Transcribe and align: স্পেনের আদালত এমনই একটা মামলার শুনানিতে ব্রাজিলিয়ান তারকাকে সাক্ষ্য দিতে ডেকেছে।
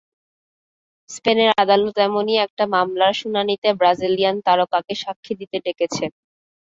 স্পেনের 1.09 1.51
আদালত 1.57 1.95
এমনই 2.01 2.35
একটা 2.45 2.63
মামলার 2.73 3.13
শুনানিতে 3.21 3.67
ব্রাজিলিয়ান 3.79 4.35
তারকাকে 4.47 4.93
সাক্ষ্য 5.03 5.31
দিতে 5.39 5.57
ডেকেছে। 5.65 6.05